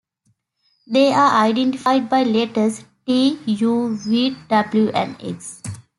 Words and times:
They're 0.87 1.13
identified 1.15 2.09
by 2.09 2.23
letters: 2.23 2.83
T, 3.05 3.37
U, 3.45 3.95
V, 3.97 4.35
W 4.49 4.89
and 4.95 5.15
X. 5.23 5.61